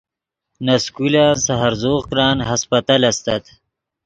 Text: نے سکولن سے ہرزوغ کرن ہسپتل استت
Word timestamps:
نے 0.65 0.75
سکولن 0.85 1.29
سے 1.43 1.53
ہرزوغ 1.61 2.01
کرن 2.09 2.37
ہسپتل 2.49 3.01
استت 3.09 3.43